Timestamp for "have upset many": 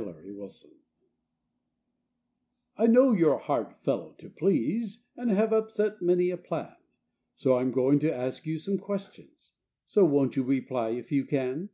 5.30-6.30